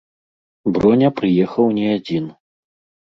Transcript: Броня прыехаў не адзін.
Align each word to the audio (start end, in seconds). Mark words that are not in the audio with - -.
Броня 0.77 1.09
прыехаў 1.21 1.65
не 1.79 1.85
адзін. 2.01 2.23